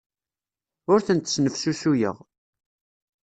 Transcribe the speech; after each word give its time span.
Ur 0.91 0.99
tent-snefsusuyeɣ. 1.07 2.17